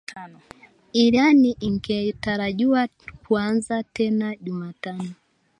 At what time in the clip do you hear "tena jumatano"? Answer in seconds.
3.83-5.13